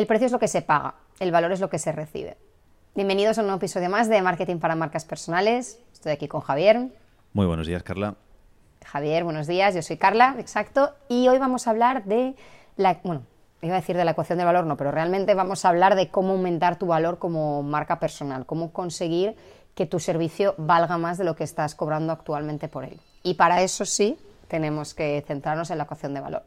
El 0.00 0.06
precio 0.06 0.24
es 0.24 0.32
lo 0.32 0.38
que 0.38 0.48
se 0.48 0.62
paga, 0.62 0.94
el 1.18 1.30
valor 1.30 1.52
es 1.52 1.60
lo 1.60 1.68
que 1.68 1.78
se 1.78 1.92
recibe. 1.92 2.38
Bienvenidos 2.94 3.36
a 3.36 3.42
un 3.42 3.48
nuevo 3.48 3.58
episodio 3.58 3.90
más 3.90 4.08
de 4.08 4.22
Marketing 4.22 4.56
para 4.56 4.74
Marcas 4.74 5.04
Personales. 5.04 5.78
Estoy 5.92 6.12
aquí 6.12 6.26
con 6.26 6.40
Javier. 6.40 6.88
Muy 7.34 7.44
buenos 7.44 7.66
días, 7.66 7.82
Carla. 7.82 8.14
Javier, 8.82 9.24
buenos 9.24 9.46
días. 9.46 9.74
Yo 9.74 9.82
soy 9.82 9.98
Carla, 9.98 10.36
exacto. 10.38 10.94
Y 11.10 11.28
hoy 11.28 11.36
vamos 11.36 11.66
a 11.66 11.70
hablar 11.72 12.04
de 12.04 12.34
la. 12.76 12.98
Bueno, 13.04 13.24
iba 13.60 13.74
a 13.74 13.80
decir 13.80 13.94
de 13.94 14.06
la 14.06 14.12
ecuación 14.12 14.38
del 14.38 14.46
valor, 14.46 14.64
no, 14.64 14.78
pero 14.78 14.90
realmente 14.90 15.34
vamos 15.34 15.66
a 15.66 15.68
hablar 15.68 15.94
de 15.94 16.08
cómo 16.08 16.32
aumentar 16.32 16.78
tu 16.78 16.86
valor 16.86 17.18
como 17.18 17.62
marca 17.62 18.00
personal, 18.00 18.46
cómo 18.46 18.72
conseguir 18.72 19.36
que 19.74 19.84
tu 19.84 20.00
servicio 20.00 20.54
valga 20.56 20.96
más 20.96 21.18
de 21.18 21.24
lo 21.24 21.36
que 21.36 21.44
estás 21.44 21.74
cobrando 21.74 22.14
actualmente 22.14 22.68
por 22.68 22.84
él. 22.84 22.98
Y 23.22 23.34
para 23.34 23.60
eso 23.60 23.84
sí 23.84 24.18
tenemos 24.48 24.94
que 24.94 25.22
centrarnos 25.26 25.70
en 25.70 25.76
la 25.76 25.84
ecuación 25.84 26.14
de 26.14 26.20
valor. 26.20 26.44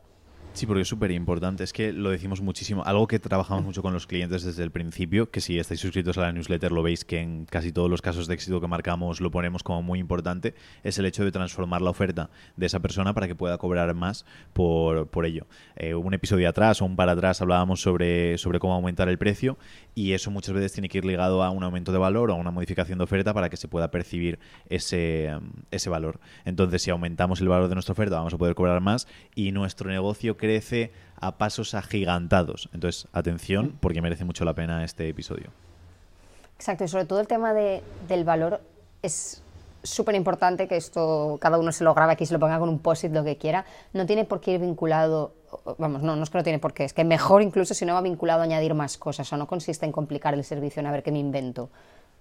Sí, 0.54 0.68
porque 0.68 0.84
es 0.84 0.88
súper 0.88 1.10
importante. 1.10 1.64
Es 1.64 1.74
que 1.74 1.92
lo 1.92 2.12
decimos 2.12 2.40
muchísimo. 2.40 2.84
Algo 2.86 3.08
que 3.08 3.18
trabajamos 3.18 3.64
mucho 3.64 3.82
con 3.82 3.92
los 3.92 4.06
clientes 4.06 4.44
desde 4.44 4.62
el 4.62 4.70
principio, 4.70 5.32
que 5.32 5.42
si 5.42 5.57
estáis 5.57 5.80
suscritos 5.80 6.16
a 6.20 6.21
la 6.21 6.32
newsletter 6.32 6.71
lo 6.71 6.84
veis 6.84 7.06
que 7.06 7.20
en 7.20 7.46
casi 7.46 7.71
todos 7.71 7.89
los 7.89 8.04
casos 8.04 8.28
de 8.28 8.36
éxito 8.36 8.61
que 8.61 8.68
marcamos 8.68 9.20
lo 9.20 9.32
ponemos 9.32 9.64
como 9.64 9.82
muy 9.82 9.97
importante, 9.97 10.54
es 10.84 11.00
el 11.00 11.08
hecho 11.08 11.25
de 11.25 11.32
transformar 11.32 11.82
la 11.82 11.89
oferta 11.89 12.30
de 12.56 12.68
esa 12.68 12.80
persona 12.82 13.16
para 13.16 13.28
que 13.28 13.34
pueda 13.34 13.58
cobrar 13.58 13.96
más 13.96 14.25
por, 14.54 15.08
por 15.08 15.25
ello. 15.25 15.47
Eh, 15.75 15.96
un 15.96 16.14
episodio 16.14 16.47
atrás 16.47 16.83
o 16.83 16.86
un 16.86 16.96
para 16.96 17.14
atrás 17.14 17.42
hablábamos 17.42 17.82
sobre, 17.82 18.38
sobre 18.38 18.60
cómo 18.60 18.75
aumentar 18.75 19.10
el 19.10 19.18
precio 19.18 19.58
y 19.96 20.11
eso 20.11 20.30
muchas 20.30 20.54
veces 20.54 20.72
tiene 20.72 20.88
que 20.88 21.00
ir 21.00 21.06
ligado 21.06 21.42
a 21.42 21.50
un 21.50 21.64
aumento 21.64 21.92
de 21.92 21.97
valor 21.97 22.30
o 22.30 22.33
a 22.33 22.38
una 22.38 22.52
modificación 22.52 23.00
de 23.00 23.06
oferta 23.06 23.33
para 23.33 23.50
que 23.50 23.58
se 23.58 23.68
pueda 23.68 23.89
percibir 23.89 24.38
ese, 24.70 25.32
ese 25.72 25.89
valor. 25.89 26.20
Entonces, 26.46 26.83
si 26.83 26.92
aumentamos 26.92 27.42
el 27.42 27.47
valor 27.47 27.70
de 27.70 27.75
nuestra 27.75 27.94
oferta, 27.94 28.18
vamos 28.18 28.36
a 28.36 28.38
poder 28.38 28.54
cobrar 28.54 28.82
más 28.82 29.08
y 29.33 29.52
nuestro 29.52 29.89
negocio 29.89 30.38
crece 30.43 30.92
a 31.21 31.38
pasos 31.38 31.74
agigantados. 31.74 32.70
Entonces, 32.73 33.08
atención, 33.14 33.78
porque 33.80 34.02
merece 34.02 34.25
mucho 34.25 34.44
la 34.44 34.53
pena 34.53 34.83
este 34.83 35.08
episodio. 35.08 35.52
Exacto, 36.58 36.83
y 36.83 36.89
sobre 36.89 37.06
todo 37.06 37.22
el 37.22 37.28
tema 37.28 37.53
de, 37.53 37.81
del 38.09 38.25
valor 38.25 38.59
es 39.02 39.41
súper 39.83 40.16
importante 40.16 40.67
que 40.67 40.75
esto 40.75 41.38
cada 41.39 41.58
uno 41.58 41.71
se 41.71 41.86
lo 41.86 41.94
grabe 41.94 42.11
aquí, 42.11 42.25
se 42.25 42.33
lo 42.33 42.41
ponga 42.41 42.59
con 42.59 42.67
un 42.67 42.80
post-it, 42.80 43.14
lo 43.14 43.23
que 43.23 43.38
quiera. 43.38 43.64
No 43.94 44.05
tiene 44.05 44.25
por 44.25 44.41
qué 44.41 44.52
ir 44.52 44.59
vinculado, 44.59 45.33
vamos, 45.77 46.02
no, 46.02 46.17
no 46.17 46.23
es 46.23 46.30
que 46.30 46.38
no 46.38 46.44
tiene 46.44 46.59
por 46.59 46.73
qué, 46.73 46.83
es 46.83 46.94
que 46.94 47.05
mejor 47.05 47.41
incluso 47.41 47.73
si 47.73 47.86
no 47.86 47.94
va 47.94 48.02
vinculado 48.02 48.41
a 48.41 48.44
añadir 48.44 48.73
más 48.73 48.97
cosas, 48.97 49.31
o 49.31 49.38
no 49.38 49.47
consiste 49.47 49.86
en 49.86 49.94
complicar 49.94 50.33
el 50.33 50.44
servicio, 50.44 50.81
en 50.81 50.88
a 50.88 50.91
ver 50.91 51.03
qué 51.03 51.11
me 51.14 51.19
invento. 51.19 51.69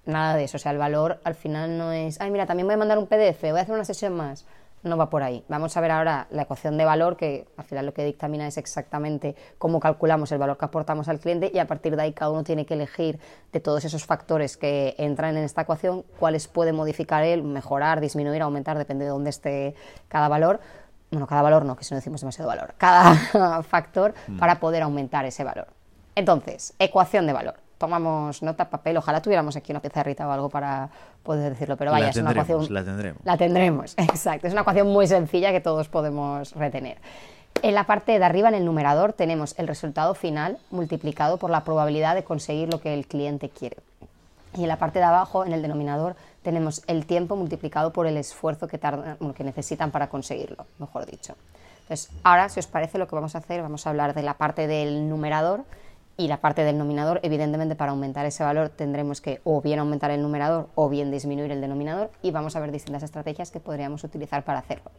Nada 0.07 0.37
de 0.37 0.45
eso, 0.45 0.59
o 0.59 0.61
sea, 0.61 0.71
el 0.71 0.79
valor 0.79 1.21
al 1.25 1.35
final 1.35 1.77
no 1.77 1.91
es, 1.91 2.21
ay, 2.21 2.31
mira, 2.31 2.47
también 2.47 2.69
voy 2.69 2.75
a 2.75 2.79
mandar 2.79 2.99
un 2.99 3.07
PDF, 3.07 3.43
voy 3.43 3.59
a 3.59 3.63
hacer 3.63 3.75
una 3.75 3.85
sesión 3.85 4.15
más 4.17 4.45
no 4.83 4.97
va 4.97 5.11
por 5.11 5.23
ahí. 5.23 5.45
Vamos 5.49 5.77
a 5.77 5.81
ver 5.81 5.91
ahora 5.91 6.27
la 6.31 6.43
ecuación 6.43 6.77
de 6.77 6.85
valor, 6.85 7.17
que 7.17 7.47
al 7.57 7.65
final 7.65 7.87
lo 7.87 7.95
que 7.95 8.05
dictamina 8.05 8.47
es 8.47 8.59
exactamente 8.59 9.37
cómo 9.59 9.81
calculamos 9.81 10.33
el 10.33 10.39
valor 10.39 10.59
que 10.59 10.65
aportamos 10.65 11.09
al 11.09 11.21
cliente 11.21 11.51
y 11.53 11.59
a 11.59 11.67
partir 11.67 11.97
de 11.97 12.03
ahí 12.03 12.13
cada 12.13 12.31
uno 12.31 12.45
tiene 12.45 12.67
que 12.67 12.75
elegir 12.75 13.19
de 13.53 13.61
todos 13.61 13.85
esos 13.85 14.05
factores 14.05 14.57
que 14.57 14.95
entran 14.99 15.37
en 15.37 15.45
esta 15.45 15.63
ecuación 15.63 16.05
cuáles 16.19 16.49
puede 16.49 16.73
modificar 16.73 17.25
él, 17.25 17.43
mejorar, 17.43 18.01
disminuir, 18.01 18.43
aumentar, 18.43 18.79
depende 18.79 19.05
de 19.05 19.11
dónde 19.11 19.31
esté 19.31 19.75
cada 20.09 20.29
valor. 20.29 20.61
Bueno, 21.11 21.27
cada 21.27 21.43
valor 21.43 21.65
no, 21.65 21.77
que 21.77 21.85
si 21.85 21.93
no 21.95 21.97
decimos 21.97 22.21
demasiado 22.21 22.49
valor. 22.49 22.75
Cada 22.79 23.63
factor 23.63 24.15
mm. 24.29 24.39
para 24.39 24.59
poder 24.61 24.83
aumentar 24.83 25.27
ese 25.27 25.45
valor. 25.45 25.67
Entonces, 26.15 26.75
ecuación 26.79 27.27
de 27.27 27.35
valor 27.35 27.62
tomamos 27.83 28.45
nota, 28.45 28.71
papel, 28.71 28.97
ojalá 28.97 29.21
tuviéramos 29.21 29.57
aquí 29.57 29.73
una 29.73 29.81
pizarrita 29.81 30.29
o 30.29 30.31
algo 30.31 30.49
para 30.49 30.89
poder 31.25 31.51
decirlo, 31.51 31.77
pero 31.77 31.91
vaya, 31.91 32.11
es 32.11 32.17
una 32.17 32.31
ecuación... 32.31 32.73
La 32.73 32.85
tendremos. 32.85 33.21
La 33.25 33.37
tendremos, 33.37 33.95
exacto. 33.97 34.47
Es 34.47 34.53
una 34.53 34.63
ecuación 34.63 34.87
muy 34.87 35.09
sencilla 35.09 35.51
que 35.51 35.61
todos 35.61 35.89
podemos 35.89 36.53
retener. 36.53 36.99
En 37.61 37.75
la 37.75 37.83
parte 37.83 38.17
de 38.17 38.25
arriba, 38.25 38.51
en 38.51 38.55
el 38.55 38.65
numerador, 38.65 39.15
tenemos 39.15 39.59
el 39.59 39.67
resultado 39.67 40.15
final 40.15 40.59
multiplicado 40.71 41.39
por 41.39 41.51
la 41.51 41.65
probabilidad 41.65 42.15
de 42.15 42.23
conseguir 42.23 42.73
lo 42.73 42.81
que 42.81 42.95
el 42.95 43.09
cliente 43.09 43.49
quiere. 43.49 43.79
Y 44.57 44.63
en 44.63 44.69
la 44.69 44.77
parte 44.77 45.01
de 45.01 45.07
abajo, 45.07 45.45
en 45.45 45.53
el 45.53 45.61
denominador, 45.61 46.15
tenemos 46.45 46.85
el 46.87 47.05
tiempo 47.05 47.35
multiplicado 47.35 47.93
por 47.93 48.07
el 48.07 48.17
esfuerzo 48.17 48.69
que, 48.69 48.79
tardan, 48.79 49.17
que 49.35 49.43
necesitan 49.43 49.91
para 49.91 50.09
conseguirlo, 50.09 50.67
mejor 50.79 51.05
dicho. 51.05 51.35
Entonces, 51.81 52.11
ahora, 52.23 52.49
si 52.49 52.61
os 52.61 52.69
parece, 52.69 52.97
lo 52.99 53.09
que 53.09 53.17
vamos 53.17 53.35
a 53.35 53.39
hacer, 53.39 53.61
vamos 53.61 53.89
a 53.89 53.91
hablar 53.91 54.15
de 54.15 54.23
la 54.23 54.35
parte 54.35 54.69
del 54.69 55.09
numerador 55.09 55.65
y 56.17 56.29
la 56.29 56.41
parte 56.41 56.65
del 56.65 56.79
nominador, 56.79 57.21
evidentemente 57.23 57.75
para 57.75 57.91
aumentar 57.91 58.27
ese 58.27 58.45
valor 58.45 58.69
tendremos 58.69 59.21
que 59.21 59.41
o 59.45 59.61
bien 59.61 59.79
aumentar 59.79 60.11
el 60.11 60.23
numerador 60.23 60.69
o 60.75 60.89
bien 60.89 61.11
disminuir 61.11 61.51
el 61.51 61.61
denominador 61.61 62.11
y 62.23 62.31
vamos 62.31 62.57
a 62.57 62.61
ver 62.61 62.71
distintas 62.71 63.03
estrategias 63.03 63.51
que 63.51 63.61
podríamos 63.61 64.05
utilizar 64.05 64.45
para 64.45 64.61
hacerlo. 64.61 64.91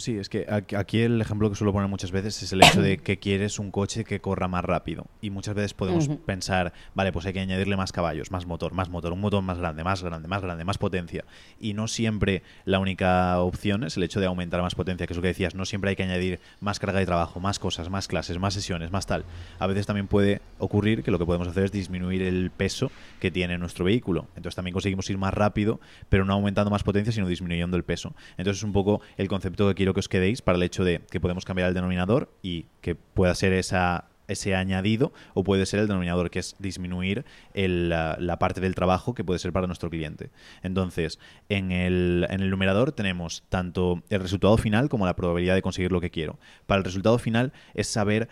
Sí, 0.00 0.16
es 0.16 0.30
que 0.30 0.46
aquí 0.78 1.02
el 1.02 1.20
ejemplo 1.20 1.50
que 1.50 1.56
suelo 1.56 1.74
poner 1.74 1.90
muchas 1.90 2.10
veces 2.10 2.42
es 2.42 2.50
el 2.54 2.62
hecho 2.62 2.80
de 2.80 2.96
que 2.96 3.18
quieres 3.18 3.58
un 3.58 3.70
coche 3.70 4.02
que 4.02 4.18
corra 4.18 4.48
más 4.48 4.64
rápido. 4.64 5.06
Y 5.20 5.28
muchas 5.28 5.54
veces 5.54 5.74
podemos 5.74 6.08
pensar, 6.24 6.72
vale, 6.94 7.12
pues 7.12 7.26
hay 7.26 7.34
que 7.34 7.40
añadirle 7.40 7.76
más 7.76 7.92
caballos, 7.92 8.30
más 8.30 8.46
motor, 8.46 8.72
más 8.72 8.88
motor, 8.88 9.12
un 9.12 9.20
motor 9.20 9.42
más 9.42 9.58
grande, 9.58 9.84
más 9.84 10.02
grande, 10.02 10.26
más 10.26 10.40
grande, 10.40 10.64
más 10.64 10.78
potencia. 10.78 11.26
Y 11.60 11.74
no 11.74 11.86
siempre 11.86 12.42
la 12.64 12.78
única 12.78 13.38
opción 13.40 13.84
es 13.84 13.98
el 13.98 14.02
hecho 14.02 14.20
de 14.20 14.26
aumentar 14.26 14.62
más 14.62 14.74
potencia, 14.74 15.06
que 15.06 15.12
es 15.12 15.16
lo 15.18 15.22
que 15.22 15.28
decías, 15.28 15.54
no 15.54 15.66
siempre 15.66 15.90
hay 15.90 15.96
que 15.96 16.04
añadir 16.04 16.40
más 16.60 16.78
carga 16.78 16.98
de 16.98 17.04
trabajo, 17.04 17.38
más 17.38 17.58
cosas, 17.58 17.90
más 17.90 18.08
clases, 18.08 18.38
más 18.38 18.54
sesiones, 18.54 18.90
más 18.90 19.04
tal. 19.04 19.26
A 19.58 19.66
veces 19.66 19.84
también 19.84 20.06
puede 20.06 20.40
ocurrir 20.58 21.02
que 21.02 21.10
lo 21.10 21.18
que 21.18 21.26
podemos 21.26 21.46
hacer 21.46 21.64
es 21.64 21.72
disminuir 21.72 22.22
el 22.22 22.50
peso 22.50 22.90
que 23.20 23.30
tiene 23.30 23.58
nuestro 23.58 23.84
vehículo. 23.84 24.28
Entonces 24.34 24.56
también 24.56 24.72
conseguimos 24.72 25.10
ir 25.10 25.18
más 25.18 25.34
rápido, 25.34 25.78
pero 26.08 26.24
no 26.24 26.32
aumentando 26.32 26.70
más 26.70 26.84
potencia, 26.84 27.12
sino 27.12 27.28
disminuyendo 27.28 27.76
el 27.76 27.84
peso. 27.84 28.14
Entonces 28.38 28.60
es 28.60 28.64
un 28.64 28.72
poco 28.72 29.02
el 29.18 29.28
concepto 29.28 29.68
que 29.68 29.74
quiero 29.74 29.89
que 29.94 30.00
os 30.00 30.08
quedéis 30.08 30.42
para 30.42 30.56
el 30.56 30.62
hecho 30.62 30.84
de 30.84 31.00
que 31.10 31.20
podemos 31.20 31.44
cambiar 31.44 31.68
el 31.68 31.74
denominador 31.74 32.32
y 32.42 32.66
que 32.80 32.94
pueda 32.94 33.34
ser 33.34 33.52
esa 33.52 34.10
ese 34.30 34.54
añadido 34.54 35.12
o 35.34 35.42
puede 35.42 35.66
ser 35.66 35.80
el 35.80 35.88
denominador 35.88 36.30
que 36.30 36.38
es 36.38 36.54
disminuir 36.58 37.24
la, 37.52 38.36
parte 38.38 38.60
del 38.60 38.74
trabajo 38.74 39.14
que 39.14 39.24
puede 39.24 39.38
ser 39.38 39.52
para 39.52 39.66
nuestro 39.66 39.90
cliente. 39.90 40.30
Entonces, 40.62 41.18
en 41.48 41.72
el, 41.72 42.26
en 42.30 42.40
el 42.40 42.50
numerador 42.50 42.92
tenemos 42.92 43.42
tanto 43.48 44.02
el 44.08 44.20
resultado 44.20 44.56
final 44.56 44.88
como 44.88 45.04
la 45.04 45.16
probabilidad 45.16 45.54
de 45.54 45.62
conseguir 45.62 45.92
lo 45.92 46.00
que 46.00 46.10
quiero. 46.10 46.38
Para 46.66 46.78
el 46.78 46.84
resultado 46.84 47.18
final 47.18 47.52
es 47.74 47.88
saber 47.88 48.28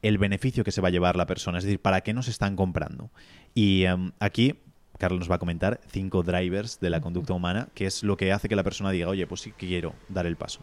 el 0.00 0.18
beneficio 0.18 0.64
que 0.64 0.72
se 0.72 0.80
va 0.80 0.88
a 0.88 0.90
llevar 0.90 1.16
la 1.16 1.26
persona, 1.26 1.58
es 1.58 1.64
decir, 1.64 1.80
para 1.80 2.00
qué 2.00 2.12
nos 2.12 2.28
están 2.28 2.56
comprando. 2.56 3.10
Y 3.54 3.84
em, 3.84 4.12
aquí 4.18 4.58
Carlos 4.98 5.20
nos 5.20 5.30
va 5.30 5.36
a 5.36 5.38
comentar 5.38 5.80
cinco 5.88 6.22
drivers 6.22 6.80
de 6.80 6.90
la 6.90 7.00
conducta 7.00 7.34
humana, 7.34 7.68
que 7.74 7.86
es 7.86 8.02
lo 8.02 8.16
que 8.16 8.32
hace 8.32 8.48
que 8.48 8.56
la 8.56 8.64
persona 8.64 8.90
diga, 8.90 9.08
oye, 9.08 9.26
pues 9.26 9.42
sí 9.42 9.52
quiero 9.52 9.94
dar 10.08 10.26
el 10.26 10.36
paso. 10.36 10.60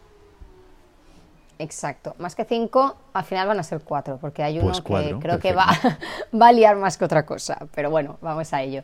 Exacto. 1.60 2.14
Más 2.18 2.34
que 2.34 2.46
cinco, 2.46 2.96
al 3.12 3.24
final 3.24 3.46
van 3.46 3.60
a 3.60 3.62
ser 3.62 3.82
cuatro, 3.82 4.16
porque 4.18 4.42
hay 4.42 4.58
uno 4.58 4.68
pues 4.68 4.80
que 4.80 5.18
creo 5.20 5.38
que 5.38 5.52
va, 5.52 5.66
va, 6.40 6.48
a 6.48 6.52
liar 6.52 6.76
más 6.76 6.96
que 6.96 7.04
otra 7.04 7.26
cosa. 7.26 7.58
Pero 7.74 7.90
bueno, 7.90 8.16
vamos 8.22 8.52
a 8.54 8.62
ello. 8.62 8.82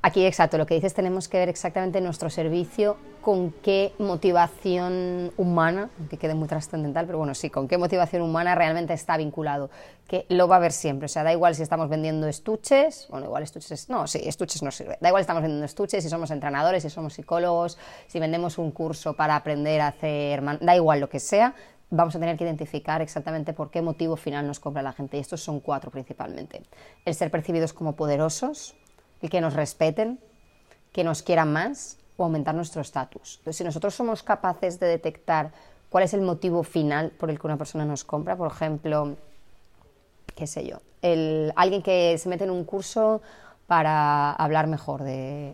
Aquí, 0.00 0.24
exacto, 0.24 0.58
lo 0.58 0.66
que 0.66 0.74
dices, 0.74 0.94
tenemos 0.94 1.26
que 1.26 1.38
ver 1.38 1.48
exactamente 1.48 2.00
nuestro 2.00 2.30
servicio, 2.30 2.96
con 3.20 3.50
qué 3.50 3.92
motivación 3.98 5.32
humana, 5.36 5.90
que 6.08 6.18
quede 6.18 6.34
muy 6.34 6.46
trascendental, 6.46 7.04
pero 7.04 7.18
bueno, 7.18 7.34
sí, 7.34 7.50
con 7.50 7.66
qué 7.66 7.78
motivación 7.78 8.22
humana 8.22 8.54
realmente 8.54 8.92
está 8.92 9.16
vinculado, 9.16 9.70
que 10.06 10.24
lo 10.28 10.46
va 10.46 10.56
a 10.56 10.58
ver 10.60 10.70
siempre. 10.70 11.06
O 11.06 11.08
sea, 11.08 11.24
da 11.24 11.32
igual 11.32 11.56
si 11.56 11.64
estamos 11.64 11.88
vendiendo 11.88 12.28
estuches, 12.28 13.08
bueno, 13.10 13.26
igual 13.26 13.42
estuches, 13.42 13.88
no, 13.88 14.06
sí, 14.06 14.20
estuches 14.22 14.62
no 14.62 14.70
sirve. 14.70 14.98
Da 15.00 15.08
igual 15.08 15.22
si 15.22 15.24
estamos 15.24 15.42
vendiendo 15.42 15.66
estuches, 15.66 16.04
si 16.04 16.08
somos 16.08 16.30
entrenadores, 16.30 16.84
si 16.84 16.90
somos 16.90 17.14
psicólogos, 17.14 17.76
si 18.06 18.20
vendemos 18.20 18.56
un 18.58 18.70
curso 18.70 19.14
para 19.14 19.34
aprender 19.34 19.80
a 19.80 19.88
hacer, 19.88 20.44
da 20.60 20.76
igual 20.76 21.00
lo 21.00 21.08
que 21.08 21.18
sea, 21.18 21.56
vamos 21.90 22.14
a 22.14 22.18
tener 22.18 22.36
que 22.36 22.44
identificar 22.44 23.00
exactamente 23.00 23.52
por 23.52 23.70
qué 23.70 23.82
motivo 23.82 24.16
final 24.16 24.46
nos 24.46 24.60
compra 24.60 24.82
la 24.82 24.92
gente. 24.92 25.16
Y 25.16 25.20
estos 25.20 25.42
son 25.42 25.60
cuatro 25.60 25.90
principalmente. 25.90 26.62
El 27.04 27.14
ser 27.14 27.30
percibidos 27.30 27.72
como 27.72 27.96
poderosos, 27.96 28.74
el 29.22 29.30
que 29.30 29.40
nos 29.40 29.54
respeten, 29.54 30.20
que 30.92 31.04
nos 31.04 31.22
quieran 31.22 31.52
más 31.52 31.98
o 32.16 32.24
aumentar 32.24 32.54
nuestro 32.54 32.82
estatus. 32.82 33.36
Entonces, 33.38 33.56
si 33.56 33.64
nosotros 33.64 33.94
somos 33.94 34.22
capaces 34.22 34.80
de 34.80 34.86
detectar 34.86 35.52
cuál 35.88 36.04
es 36.04 36.14
el 36.14 36.20
motivo 36.20 36.62
final 36.62 37.10
por 37.10 37.30
el 37.30 37.38
que 37.38 37.46
una 37.46 37.56
persona 37.56 37.84
nos 37.84 38.04
compra, 38.04 38.36
por 38.36 38.50
ejemplo, 38.50 39.16
qué 40.34 40.46
sé 40.46 40.66
yo, 40.66 40.80
el, 41.02 41.52
alguien 41.56 41.82
que 41.82 42.18
se 42.18 42.28
mete 42.28 42.44
en 42.44 42.50
un 42.50 42.64
curso 42.64 43.22
para 43.66 44.32
hablar 44.32 44.66
mejor 44.66 45.02
de... 45.02 45.52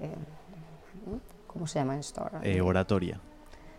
¿Cómo 1.47 1.67
se 1.69 1.79
llama 1.79 1.99
esto 1.99 2.23
ahora? 2.23 2.41
Eh, 2.43 2.61
oratoria. 2.61 3.21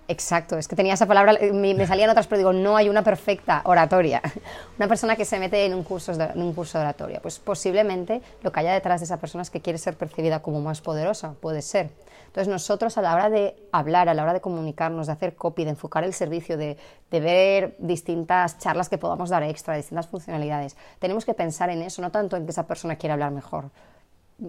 Exacto, 0.08 0.58
es 0.58 0.68
que 0.68 0.76
tenía 0.76 0.94
esa 0.94 1.08
palabra, 1.08 1.34
eh, 1.40 1.52
me, 1.52 1.88
salían 1.88 2.12
otras, 2.12 2.28
pero 2.28 2.38
digo, 2.38 2.54
no 2.54 2.78
hay 2.78 2.90
una 2.90 3.04
perfecta 3.04 3.62
oratoria. 3.66 4.22
Una 4.78 4.88
persona 4.88 5.16
que 5.16 5.26
se 5.26 5.40
mete 5.40 5.66
en 5.66 5.74
un, 5.74 5.84
curso 5.84 6.14
de, 6.14 6.26
en 6.26 6.42
un 6.42 6.54
curso 6.54 6.80
oratoria, 6.80 7.22
pues 7.22 7.40
posiblemente 7.40 8.22
lo 8.44 8.52
que 8.52 8.60
haya 8.60 8.74
detrás 8.74 9.00
de 9.00 9.06
esa 9.06 9.18
persona 9.18 9.42
es 9.42 9.50
que 9.50 9.62
quiere 9.62 9.80
ser 9.80 9.96
percibida 9.96 10.42
como 10.42 10.62
más 10.62 10.82
poderosa, 10.82 11.34
puede 11.40 11.62
ser. 11.62 11.90
Entonces 12.28 12.52
nosotros 12.52 12.98
a 12.98 13.02
la 13.02 13.16
hora 13.16 13.30
de 13.30 13.56
hablar, 13.72 14.10
a 14.10 14.14
la 14.14 14.24
hora 14.24 14.34
de 14.34 14.42
comunicarnos, 14.42 15.08
de 15.08 15.14
hacer 15.14 15.36
copy, 15.36 15.64
de 15.64 15.72
enfocar 15.72 16.04
el 16.04 16.14
servicio, 16.14 16.58
de, 16.58 16.78
de 17.10 17.20
ver 17.22 17.76
distintas 17.80 18.60
charlas 18.60 18.90
que 18.90 18.98
podamos 18.98 19.30
dar 19.30 19.42
extra, 19.44 19.76
distintas 19.76 20.08
funcionalidades, 20.08 20.76
tenemos 21.00 21.26
que 21.26 21.34
pensar 21.34 21.70
en 21.70 21.82
eso, 21.82 22.02
no 22.02 22.12
tanto 22.12 22.36
en 22.36 22.46
que 22.46 22.52
esa 22.52 22.68
persona 22.68 22.98
quiera 22.98 23.14
hablar 23.14 23.32
mejor, 23.32 23.72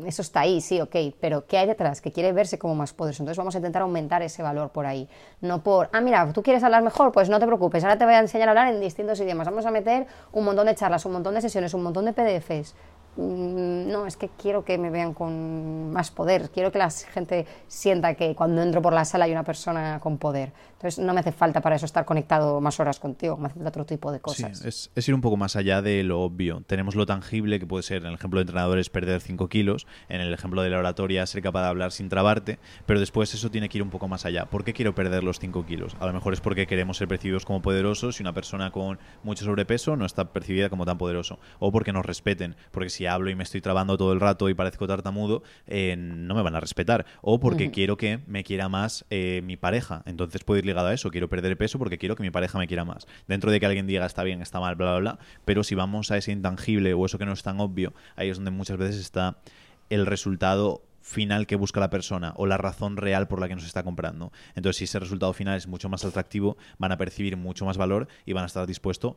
eso 0.05 0.23
está 0.23 0.41
ahí, 0.41 0.61
sí, 0.61 0.81
ok, 0.81 0.97
pero 1.21 1.47
¿qué 1.47 1.59
hay 1.59 1.67
detrás? 1.67 2.01
Que 2.01 2.11
quiere 2.11 2.33
verse 2.33 2.59
como 2.59 2.75
más 2.75 2.93
poderoso. 2.93 3.23
Entonces 3.23 3.39
vamos 3.39 3.55
a 3.55 3.59
intentar 3.59 3.83
aumentar 3.83 4.23
ese 4.23 4.43
valor 4.43 4.71
por 4.71 4.87
ahí. 4.87 5.09
No 5.41 5.63
por, 5.63 5.89
ah, 5.93 6.01
mira, 6.01 6.33
tú 6.33 6.43
quieres 6.43 6.63
hablar 6.65 6.83
mejor, 6.83 7.13
pues 7.13 7.29
no 7.29 7.39
te 7.39 7.47
preocupes, 7.47 7.85
ahora 7.85 7.97
te 7.97 8.05
voy 8.05 8.15
a 8.15 8.19
enseñar 8.19 8.49
a 8.49 8.51
hablar 8.53 8.75
en 8.75 8.81
distintos 8.81 9.21
idiomas. 9.21 9.47
Vamos 9.47 9.67
a 9.67 9.71
meter 9.71 10.07
un 10.33 10.45
montón 10.45 10.67
de 10.67 10.75
charlas, 10.75 11.05
un 11.07 11.13
montón 11.13 11.35
de 11.35 11.41
sesiones, 11.41 11.73
un 11.75 11.83
montón 11.83 12.05
de 12.05 12.13
PDFs. 12.13 12.75
Mm, 13.17 13.91
no, 13.91 14.07
es 14.07 14.17
que 14.17 14.29
quiero 14.29 14.65
que 14.65 14.79
me 14.79 14.91
vean 14.91 15.15
con 15.15 15.93
más 15.93 16.11
poder, 16.11 16.51
quiero 16.51 16.71
que 16.73 16.79
la 16.79 16.91
gente 16.91 17.47
sienta 17.67 18.15
que 18.15 18.35
cuando 18.35 18.63
entro 18.63 18.83
por 18.83 18.93
la 18.93 19.05
sala 19.05 19.25
hay 19.25 19.33
una 19.33 19.45
persona 19.45 20.01
con 20.01 20.19
poder. 20.19 20.53
Entonces 20.73 21.03
no 21.03 21.15
me 21.15 21.21
hace 21.21 21.33
falta 21.33 21.61
para 21.63 21.77
eso 21.77 21.87
estar 21.87 22.05
conectado 22.05 22.61
más 22.61 22.79
horas 22.81 23.01
contigo, 23.01 23.37
me 23.37 23.47
hace 23.47 23.55
falta 23.55 23.69
otro 23.71 23.87
tipo 23.87 24.13
de 24.13 24.21
cosas. 24.21 24.59
Sí, 24.59 24.91
es, 24.95 25.09
ir 25.09 25.15
un 25.15 25.23
poco 25.23 25.37
más 25.37 25.57
allá 25.57 25.81
de 25.81 26.03
lo 26.03 26.21
obvio. 26.21 26.63
Tenemos 26.67 26.95
lo 26.95 27.07
tangible, 27.07 27.59
que 27.59 27.67
puede 27.67 27.83
ser, 27.83 28.03
en 28.03 28.09
el 28.09 28.15
ejemplo 28.15 28.39
de 28.39 28.43
entrenadores, 28.43 28.91
perder 28.91 29.21
5 29.21 29.49
kilos, 29.49 29.87
en 30.09 30.21
el 30.21 30.35
ejemplo 30.35 30.63
de 30.63 30.71
la 30.71 30.79
oratoria, 30.79 31.27
ser 31.27 31.43
capaz 31.43 31.63
de 31.63 31.69
hablar 31.69 31.93
sin 31.93 32.09
trabarte, 32.11 32.59
pero 32.85 33.01
después 33.01 33.33
eso 33.33 33.51
tiene 33.51 33.69
que 33.69 33.79
ir 33.79 33.83
un 33.83 33.91
poco 33.91 34.07
más 34.07 34.27
allá. 34.27 34.45
¿Por 34.47 34.65
qué 34.65 34.75
quiero 34.75 34.95
perder 34.95 35.25
los 35.25 35.39
5 35.39 35.65
kilos? 35.65 35.97
A 35.99 36.07
lo 36.07 36.13
mejor 36.13 36.35
es 36.35 36.41
porque 36.41 36.67
queremos 36.67 36.99
ser 36.99 37.09
percibidos 37.09 37.47
como 37.47 37.63
poderosos 37.63 38.21
y 38.21 38.23
una 38.23 38.35
persona 38.35 38.71
con 38.71 38.99
mucho 39.23 39.45
sobrepeso 39.45 39.97
no 39.97 40.05
está 40.05 40.33
percibida 40.33 40.69
como 40.69 40.85
tan 40.85 40.99
poderoso. 40.99 41.39
O 41.59 41.73
porque 41.73 41.93
nos 41.93 42.05
respeten, 42.05 42.55
porque 42.71 42.91
si 42.91 43.06
hablo 43.09 43.31
y 43.31 43.35
me 43.35 43.43
estoy 43.43 43.61
trabando 43.61 43.97
todo 43.97 44.13
el 44.13 44.21
rato 44.21 44.49
y 44.49 44.55
parezco 44.55 44.87
tartamudo, 44.87 45.43
eh, 45.67 45.97
no 45.97 46.35
me 46.35 46.43
van 46.43 46.57
a 46.57 46.61
respetar. 46.61 47.07
O 47.23 47.41
porque 47.41 47.71
quiero 47.71 47.97
que 47.97 48.21
me 48.27 48.45
quiera 48.45 48.69
más 48.69 49.05
eh, 49.11 49.41
mi 49.45 49.57
pareja. 49.57 50.03
Entonces 50.07 50.45
puede 50.45 50.61
ir 50.61 50.67
ligado 50.67 50.89
a 50.89 50.95
eso. 50.95 51.11
Quiero 51.11 51.29
perder 51.29 51.57
peso 51.57 51.79
porque 51.79 51.99
quiero 51.99 52.17
que 52.17 52.23
mi 52.23 52.31
pareja 52.31 52.59
me 52.59 52.67
quiera 52.67 52.85
más. 52.85 53.07
Dentro 53.27 53.51
de 53.51 53.61
que 53.61 53.67
alguien 53.67 53.87
diga 53.87 54.07
está 54.07 54.23
bien, 54.23 54.43
está 54.43 54.61
mal, 54.61 54.75
bla, 54.77 54.93
bla, 54.93 54.99
bla. 54.99 55.19
Pero 55.45 55.65
si 55.65 55.75
vamos 55.75 56.11
a 56.11 56.17
ese 56.17 56.33
intangible 56.33 56.95
o 56.95 57.07
eso 57.07 57.19
que 57.19 57.27
no 57.27 57.33
es 57.33 57.43
tan 57.43 57.61
obvio, 57.61 57.93
ahí 58.17 58.29
es 58.29 58.37
donde 58.37 58.51
muchas 58.51 58.77
veces 58.77 59.01
está 59.01 59.39
el 59.91 60.07
resultado 60.07 60.83
final 61.07 61.47
que 61.47 61.55
busca 61.55 61.79
la 61.79 61.89
persona 61.89 62.33
o 62.37 62.47
la 62.47 62.59
razón 62.59 62.97
real 62.97 63.29
por 63.29 63.41
la 63.41 63.47
que 63.49 63.55
nos 63.55 63.65
está 63.65 63.85
comprando. 63.85 64.33
Entonces, 64.57 64.79
si 64.79 64.85
ese 64.85 64.99
resultado 64.99 65.33
final 65.33 65.57
es 65.57 65.69
mucho 65.69 65.89
más 65.89 66.05
atractivo, 66.05 66.57
van 66.79 66.91
a 66.91 66.99
percibir 66.99 67.37
mucho 67.37 67.65
más 67.65 67.77
valor 67.77 68.09
y 68.25 68.33
van 68.33 68.43
a 68.43 68.47
estar 68.49 68.67
dispuestos 68.67 69.15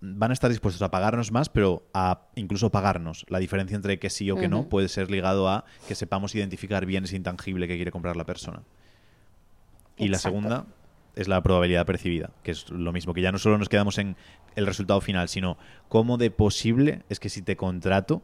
van 0.00 0.30
a 0.30 0.34
estar 0.34 0.50
dispuestos 0.50 0.82
a 0.82 0.90
pagarnos 0.90 1.30
más, 1.30 1.48
pero 1.48 1.86
a 1.92 2.28
incluso 2.34 2.70
pagarnos. 2.70 3.26
La 3.28 3.38
diferencia 3.38 3.76
entre 3.76 3.98
que 3.98 4.10
sí 4.10 4.30
o 4.30 4.36
que 4.36 4.48
no 4.48 4.68
puede 4.68 4.88
ser 4.88 5.10
ligado 5.10 5.48
a 5.48 5.64
que 5.86 5.94
sepamos 5.94 6.34
identificar 6.34 6.86
bien 6.86 7.04
ese 7.04 7.16
intangible 7.16 7.68
que 7.68 7.76
quiere 7.76 7.92
comprar 7.92 8.16
la 8.16 8.24
persona. 8.24 8.62
Y 9.96 10.08
la 10.08 10.18
segunda 10.18 10.66
es 11.16 11.28
la 11.28 11.42
probabilidad 11.42 11.84
percibida, 11.84 12.30
que 12.42 12.52
es 12.52 12.70
lo 12.70 12.92
mismo, 12.92 13.12
que 13.12 13.20
ya 13.20 13.32
no 13.32 13.38
solo 13.38 13.58
nos 13.58 13.68
quedamos 13.68 13.98
en 13.98 14.16
el 14.56 14.66
resultado 14.66 15.00
final, 15.00 15.28
sino 15.28 15.58
cómo 15.88 16.16
de 16.16 16.30
posible 16.30 17.02
es 17.08 17.20
que 17.20 17.28
si 17.28 17.42
te 17.42 17.56
contrato 17.56 18.22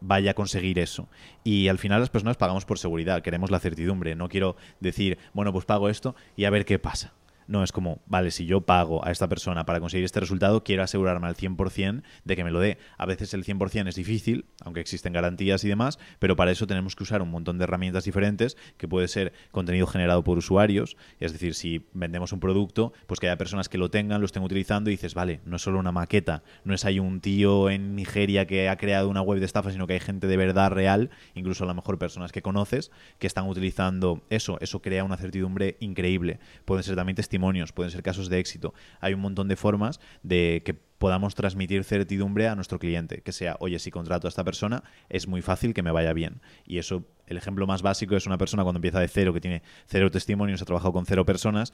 vaya 0.00 0.30
a 0.30 0.34
conseguir 0.34 0.78
eso. 0.78 1.08
Y 1.42 1.66
al 1.66 1.78
final 1.78 2.00
las 2.00 2.10
personas 2.10 2.36
pagamos 2.36 2.64
por 2.64 2.78
seguridad, 2.78 3.22
queremos 3.22 3.50
la 3.50 3.58
certidumbre. 3.58 4.14
No 4.14 4.28
quiero 4.28 4.56
decir, 4.78 5.18
bueno, 5.32 5.52
pues 5.52 5.64
pago 5.64 5.88
esto 5.88 6.14
y 6.36 6.44
a 6.44 6.50
ver 6.50 6.64
qué 6.64 6.78
pasa. 6.78 7.12
No, 7.48 7.64
es 7.64 7.72
como, 7.72 8.02
vale, 8.04 8.30
si 8.30 8.44
yo 8.44 8.60
pago 8.60 9.02
a 9.06 9.10
esta 9.10 9.26
persona 9.26 9.64
para 9.64 9.80
conseguir 9.80 10.04
este 10.04 10.20
resultado, 10.20 10.62
quiero 10.64 10.82
asegurarme 10.82 11.28
al 11.28 11.34
100% 11.34 12.02
de 12.24 12.36
que 12.36 12.44
me 12.44 12.50
lo 12.50 12.60
dé. 12.60 12.76
A 12.98 13.06
veces 13.06 13.32
el 13.32 13.42
100% 13.42 13.88
es 13.88 13.94
difícil, 13.94 14.44
aunque 14.62 14.80
existen 14.80 15.14
garantías 15.14 15.64
y 15.64 15.68
demás, 15.68 15.98
pero 16.18 16.36
para 16.36 16.50
eso 16.50 16.66
tenemos 16.66 16.94
que 16.94 17.04
usar 17.04 17.22
un 17.22 17.30
montón 17.30 17.56
de 17.56 17.64
herramientas 17.64 18.04
diferentes, 18.04 18.58
que 18.76 18.86
puede 18.86 19.08
ser 19.08 19.32
contenido 19.50 19.86
generado 19.86 20.22
por 20.22 20.36
usuarios, 20.36 20.98
es 21.20 21.32
decir, 21.32 21.54
si 21.54 21.86
vendemos 21.94 22.34
un 22.34 22.40
producto, 22.40 22.92
pues 23.06 23.18
que 23.18 23.28
haya 23.28 23.38
personas 23.38 23.70
que 23.70 23.78
lo 23.78 23.90
tengan, 23.90 24.20
lo 24.20 24.26
estén 24.26 24.42
utilizando 24.42 24.90
y 24.90 24.92
dices, 24.92 25.14
vale, 25.14 25.40
no 25.46 25.56
es 25.56 25.62
solo 25.62 25.78
una 25.78 25.90
maqueta, 25.90 26.42
no 26.64 26.74
es 26.74 26.84
ahí 26.84 26.98
un 26.98 27.22
tío 27.22 27.70
en 27.70 27.96
Nigeria 27.96 28.46
que 28.46 28.68
ha 28.68 28.76
creado 28.76 29.08
una 29.08 29.22
web 29.22 29.40
de 29.40 29.46
estafa, 29.46 29.70
sino 29.70 29.86
que 29.86 29.94
hay 29.94 30.00
gente 30.00 30.26
de 30.26 30.36
verdad 30.36 30.70
real, 30.70 31.08
incluso 31.34 31.64
a 31.64 31.66
lo 31.66 31.72
mejor 31.72 31.98
personas 31.98 32.30
que 32.30 32.42
conoces, 32.42 32.90
que 33.18 33.26
están 33.26 33.48
utilizando 33.48 34.20
eso. 34.28 34.58
Eso 34.60 34.82
crea 34.82 35.02
una 35.02 35.16
certidumbre 35.16 35.78
increíble. 35.80 36.40
Pueden 36.66 36.84
ser 36.84 36.94
también 36.94 37.16
testimonios 37.16 37.37
pueden 37.74 37.90
ser 37.90 38.02
casos 38.02 38.28
de 38.28 38.38
éxito. 38.38 38.74
Hay 39.00 39.14
un 39.14 39.20
montón 39.20 39.48
de 39.48 39.56
formas 39.56 40.00
de 40.22 40.62
que 40.64 40.74
podamos 40.74 41.34
transmitir 41.34 41.84
certidumbre 41.84 42.48
a 42.48 42.54
nuestro 42.54 42.78
cliente, 42.78 43.22
que 43.22 43.32
sea, 43.32 43.56
oye, 43.60 43.78
si 43.78 43.90
contrato 43.90 44.26
a 44.26 44.30
esta 44.30 44.44
persona, 44.44 44.82
es 45.08 45.28
muy 45.28 45.42
fácil 45.42 45.74
que 45.74 45.82
me 45.82 45.92
vaya 45.92 46.12
bien. 46.12 46.40
Y 46.66 46.78
eso, 46.78 47.04
el 47.26 47.36
ejemplo 47.36 47.66
más 47.66 47.82
básico 47.82 48.16
es 48.16 48.26
una 48.26 48.38
persona 48.38 48.64
cuando 48.64 48.78
empieza 48.78 49.00
de 49.00 49.08
cero, 49.08 49.32
que 49.32 49.40
tiene 49.40 49.62
cero 49.86 50.10
testimonios, 50.10 50.60
ha 50.60 50.64
trabajado 50.64 50.92
con 50.92 51.06
cero 51.06 51.24
personas, 51.24 51.72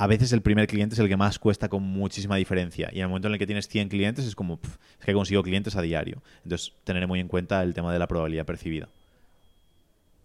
a 0.00 0.06
veces 0.06 0.32
el 0.32 0.42
primer 0.42 0.68
cliente 0.68 0.94
es 0.94 1.00
el 1.00 1.08
que 1.08 1.16
más 1.16 1.40
cuesta 1.40 1.68
con 1.68 1.82
muchísima 1.82 2.36
diferencia. 2.36 2.88
Y 2.92 2.98
en 2.98 3.02
el 3.02 3.08
momento 3.08 3.26
en 3.26 3.34
el 3.34 3.38
que 3.38 3.46
tienes 3.46 3.66
100 3.66 3.88
clientes 3.88 4.24
es 4.24 4.36
como, 4.36 4.60
es 5.00 5.04
que 5.04 5.12
consigo 5.12 5.42
clientes 5.42 5.74
a 5.74 5.82
diario. 5.82 6.22
Entonces, 6.44 6.72
tener 6.84 7.06
muy 7.08 7.18
en 7.18 7.26
cuenta 7.26 7.62
el 7.64 7.74
tema 7.74 7.92
de 7.92 7.98
la 7.98 8.06
probabilidad 8.06 8.46
percibida. 8.46 8.88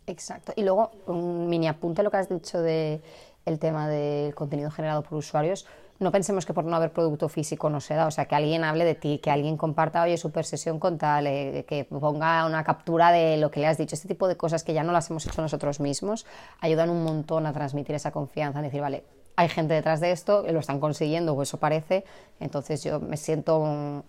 Exacto. 0.06 0.54
Y 0.56 0.64
luego, 0.64 0.92
un 1.08 1.50
mini 1.50 1.68
apunte 1.68 2.02
a 2.02 2.04
lo 2.04 2.12
que 2.12 2.18
has 2.18 2.30
dicho 2.30 2.62
de 2.62 3.02
el 3.46 3.60
tema 3.60 3.88
del 3.88 4.34
contenido 4.36 4.72
generado 4.72 5.04
por 5.04 5.18
usuarios, 5.18 5.66
no 6.00 6.12
pensemos 6.12 6.46
que 6.46 6.54
por 6.54 6.66
no 6.66 6.76
haber 6.76 6.92
producto 6.92 7.30
físico 7.30 7.70
no 7.70 7.80
se 7.80 7.94
da, 7.94 8.08
o 8.08 8.12
sea, 8.12 8.26
que 8.26 8.36
alguien 8.36 8.64
hable 8.64 8.84
de 8.84 8.96
ti, 8.96 9.20
que 9.20 9.32
alguien 9.32 9.58
comparta, 9.58 10.04
oye, 10.04 10.18
super 10.18 10.46
sesión 10.46 10.80
con 10.80 10.98
tal, 10.98 11.28
eh, 11.28 11.66
que 11.68 11.86
ponga 11.86 12.46
una 12.46 12.64
captura 12.64 13.12
de 13.12 13.38
lo 13.38 13.52
que 13.52 13.60
le 13.60 13.68
has 13.68 13.78
dicho, 13.78 13.96
este 13.96 14.08
tipo 14.08 14.28
de 14.28 14.36
cosas 14.36 14.64
que 14.64 14.74
ya 14.74 14.84
no 14.84 14.92
las 14.92 15.10
hemos 15.10 15.26
hecho 15.26 15.42
nosotros 15.42 15.80
mismos, 15.80 16.26
ayudan 16.60 16.90
un 16.90 17.04
montón 17.04 17.46
a 17.46 17.54
transmitir 17.54 17.96
esa 17.96 18.12
confianza, 18.12 18.60
a 18.60 18.62
decir, 18.62 18.82
vale, 18.82 19.04
hay 19.36 19.50
gente 19.50 19.74
detrás 19.74 20.00
de 20.00 20.12
esto, 20.12 20.44
lo 20.52 20.60
están 20.60 20.80
consiguiendo, 20.80 21.34
o 21.34 21.42
eso 21.42 21.58
parece, 21.58 22.06
entonces 22.40 22.84
yo 22.84 23.00
me 23.00 23.18
siento 23.18 24.04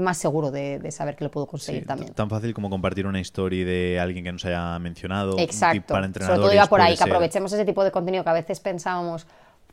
más 0.00 0.18
seguro 0.18 0.50
de, 0.50 0.90
saber 0.90 1.16
que 1.16 1.24
lo 1.24 1.30
puedo 1.30 1.46
conseguir 1.46 1.86
también. 1.86 2.12
Tan 2.12 2.28
fácil 2.28 2.54
como 2.54 2.70
compartir 2.70 3.06
una 3.06 3.20
historia 3.20 3.64
de 3.64 4.00
alguien 4.00 4.24
que 4.24 4.32
nos 4.32 4.44
haya 4.44 4.78
mencionado. 4.78 5.38
Exacto. 5.38 5.94
para 5.94 6.06
entrenadores. 6.06 6.38
Sobre 6.38 6.48
todo 6.48 6.54
iba 6.54 6.66
por 6.66 6.80
ahí, 6.80 6.96
que 6.96 7.04
aprovechemos 7.04 7.52
ese 7.52 7.64
tipo 7.64 7.84
de 7.84 7.90
contenido 7.90 8.24
que 8.24 8.30
a 8.30 8.34
veces 8.34 8.60
pensábamos 8.60 9.26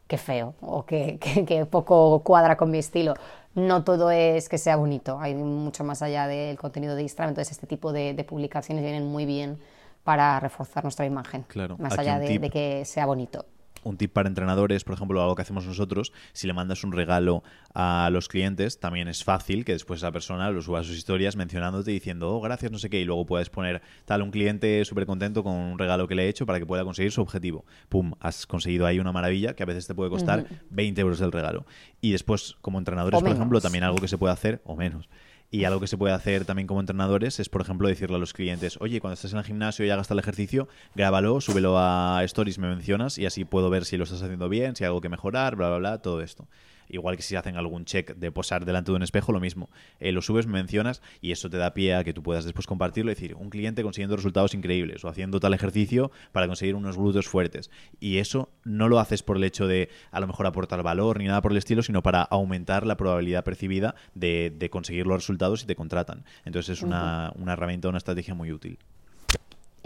que 0.07 0.17
feo 0.17 0.55
o 0.61 0.85
que, 0.85 1.17
que, 1.19 1.65
poco 1.65 2.21
cuadra 2.23 2.57
con 2.57 2.71
mi 2.71 2.77
estilo. 2.77 3.13
No 3.55 3.83
todo 3.83 4.11
es 4.11 4.49
que 4.49 4.59
sea 4.59 4.75
bonito, 4.75 5.19
hay 5.19 5.33
mucho 5.33 5.83
más 5.83 6.03
allá 6.03 6.27
del 6.27 6.57
contenido 6.57 6.95
de 6.95 7.01
Instagram, 7.01 7.29
entonces 7.29 7.53
este 7.53 7.65
tipo 7.65 7.91
de, 7.91 8.13
publicaciones 8.27 8.83
vienen 8.83 9.07
muy 9.07 9.25
bien 9.25 9.57
para 10.03 10.39
reforzar 10.39 10.83
nuestra 10.83 11.07
imagen, 11.07 11.43
claro. 11.47 11.75
más 11.79 11.97
allá 11.97 12.19
de 12.19 12.49
que 12.51 12.85
sea 12.85 13.07
bonito 13.07 13.45
un 13.87 13.97
tip 13.97 14.13
para 14.13 14.27
entrenadores, 14.27 14.83
por 14.83 14.95
ejemplo, 14.95 15.21
algo 15.21 15.35
que 15.35 15.41
hacemos 15.41 15.65
nosotros, 15.65 16.11
si 16.33 16.47
le 16.47 16.53
mandas 16.53 16.83
un 16.83 16.91
regalo 16.91 17.43
a 17.73 18.09
los 18.11 18.27
clientes, 18.27 18.79
también 18.79 19.07
es 19.07 19.23
fácil 19.23 19.65
que 19.65 19.73
después 19.73 19.99
esa 19.99 20.11
persona 20.11 20.49
lo 20.51 20.61
suba 20.61 20.79
a 20.79 20.83
sus 20.83 20.97
historias 20.97 21.35
mencionándote 21.35 21.91
y 21.91 21.95
diciendo, 21.95 22.33
oh, 22.33 22.41
gracias, 22.41 22.71
no 22.71 22.79
sé 22.79 22.89
qué, 22.89 22.99
y 22.99 23.05
luego 23.05 23.25
puedes 23.25 23.49
poner 23.49 23.81
tal 24.05 24.21
un 24.21 24.31
cliente 24.31 24.83
súper 24.85 25.05
contento 25.05 25.43
con 25.43 25.53
un 25.53 25.79
regalo 25.79 26.07
que 26.07 26.15
le 26.15 26.25
he 26.25 26.29
hecho 26.29 26.45
para 26.45 26.59
que 26.59 26.65
pueda 26.65 26.83
conseguir 26.83 27.11
su 27.11 27.21
objetivo. 27.21 27.65
Pum, 27.89 28.13
has 28.19 28.45
conseguido 28.45 28.85
ahí 28.85 28.99
una 28.99 29.11
maravilla 29.11 29.55
que 29.55 29.63
a 29.63 29.65
veces 29.65 29.87
te 29.87 29.95
puede 29.95 30.09
costar 30.09 30.45
20 30.69 31.01
euros 31.01 31.19
del 31.19 31.31
regalo. 31.31 31.65
Y 32.01 32.11
después, 32.11 32.55
como 32.61 32.79
entrenadores, 32.79 33.19
por 33.19 33.29
ejemplo, 33.31 33.61
también 33.61 33.83
algo 33.83 33.97
que 33.97 34.07
se 34.07 34.17
puede 34.17 34.33
hacer, 34.33 34.61
o 34.65 34.75
menos, 34.75 35.09
y 35.49 35.63
algo 35.63 35.79
que 35.79 35.87
se 35.87 35.97
puede 35.97 36.13
hacer 36.13 36.45
también 36.45 36.67
como 36.67 36.79
entrenadores 36.79 37.39
es, 37.39 37.49
por 37.49 37.61
ejemplo, 37.61 37.87
decirle 37.87 38.17
a 38.17 38.19
los 38.19 38.33
clientes, 38.33 38.77
oye, 38.81 38.99
cuando 38.99 39.13
estés 39.13 39.31
en 39.31 39.39
el 39.39 39.45
gimnasio 39.45 39.85
y 39.85 39.89
hagas 39.89 40.11
el 40.11 40.19
ejercicio, 40.19 40.67
grábalo, 40.95 41.39
súbelo 41.39 41.77
a 41.77 42.21
Stories, 42.25 42.59
me 42.59 42.67
mencionas 42.67 43.17
y 43.17 43.25
así 43.25 43.45
puedo 43.45 43.69
ver 43.69 43.85
si 43.85 43.97
lo 43.97 44.03
estás 44.03 44.21
haciendo 44.21 44.49
bien, 44.49 44.75
si 44.75 44.83
hay 44.83 44.87
algo 44.87 45.01
que 45.01 45.09
mejorar, 45.09 45.55
bla, 45.55 45.69
bla, 45.69 45.77
bla, 45.77 45.97
todo 46.01 46.21
esto. 46.21 46.47
Igual 46.89 47.15
que 47.15 47.21
si 47.21 47.35
hacen 47.35 47.57
algún 47.57 47.85
check 47.85 48.15
de 48.15 48.31
posar 48.31 48.65
delante 48.65 48.91
de 48.91 48.95
un 48.95 49.03
espejo, 49.03 49.31
lo 49.31 49.39
mismo. 49.39 49.69
Eh, 49.99 50.11
lo 50.11 50.21
subes, 50.21 50.47
me 50.47 50.53
mencionas 50.53 51.01
y 51.21 51.31
eso 51.31 51.49
te 51.49 51.57
da 51.57 51.73
pie 51.73 51.95
a 51.95 52.03
que 52.03 52.13
tú 52.13 52.23
puedas 52.23 52.45
después 52.45 52.67
compartirlo 52.67 53.11
y 53.11 53.15
decir, 53.15 53.35
un 53.35 53.49
cliente 53.49 53.83
consiguiendo 53.83 54.15
resultados 54.15 54.53
increíbles 54.53 55.03
o 55.03 55.09
haciendo 55.09 55.39
tal 55.39 55.53
ejercicio 55.53 56.11
para 56.31 56.47
conseguir 56.47 56.75
unos 56.75 56.97
glúteos 56.97 57.27
fuertes. 57.27 57.69
Y 57.99 58.17
eso 58.17 58.49
no 58.63 58.87
lo 58.87 58.99
haces 58.99 59.23
por 59.23 59.37
el 59.37 59.43
hecho 59.43 59.67
de 59.67 59.89
a 60.11 60.19
lo 60.19 60.27
mejor 60.27 60.47
aportar 60.47 60.83
valor 60.83 61.19
ni 61.19 61.25
nada 61.25 61.41
por 61.41 61.51
el 61.51 61.57
estilo, 61.57 61.83
sino 61.83 62.03
para 62.03 62.21
aumentar 62.21 62.85
la 62.85 62.97
probabilidad 62.97 63.43
percibida 63.43 63.95
de, 64.13 64.67
conseguir 64.71 65.07
los 65.07 65.17
resultados 65.17 65.63
y 65.63 65.65
te 65.65 65.75
contratan. 65.75 66.25
Entonces 66.45 66.77
es 66.77 66.83
una, 66.83 67.31
una 67.35 67.53
herramienta, 67.53 67.87
una 67.87 67.97
estrategia 67.97 68.33
muy 68.33 68.51
útil. 68.51 68.79